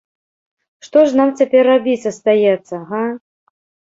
Што 0.85 0.99
ж 1.09 1.19
нам 1.19 1.29
цяпер 1.41 1.61
рабіць 1.71 2.07
астаецца, 2.11 2.75
га? 2.93 3.03